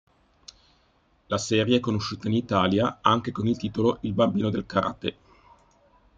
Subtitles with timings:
[1.27, 5.17] La serie è conosciuta in Italia anche con il titolo Il bambino del karate.